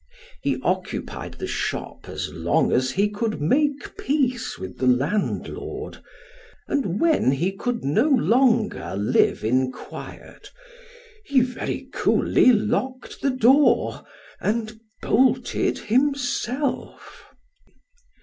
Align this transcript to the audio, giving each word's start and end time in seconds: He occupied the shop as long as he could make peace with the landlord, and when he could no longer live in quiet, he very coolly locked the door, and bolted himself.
He 0.41 0.59
occupied 0.63 1.33
the 1.35 1.45
shop 1.45 2.09
as 2.09 2.33
long 2.33 2.71
as 2.71 2.89
he 2.89 3.07
could 3.07 3.39
make 3.39 3.95
peace 3.99 4.57
with 4.57 4.79
the 4.79 4.87
landlord, 4.87 5.99
and 6.67 6.99
when 6.99 7.29
he 7.33 7.51
could 7.51 7.83
no 7.85 8.09
longer 8.09 8.95
live 8.97 9.43
in 9.43 9.71
quiet, 9.71 10.49
he 11.23 11.41
very 11.41 11.87
coolly 11.93 12.51
locked 12.51 13.21
the 13.21 13.29
door, 13.29 14.03
and 14.39 14.79
bolted 15.03 15.77
himself. 15.77 17.25